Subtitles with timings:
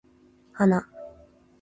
[0.61, 0.81] 花